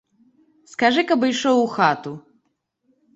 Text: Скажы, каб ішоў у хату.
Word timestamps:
Скажы, 0.71 1.03
каб 1.11 1.25
ішоў 1.29 1.57
у 1.65 1.67
хату. 1.75 2.13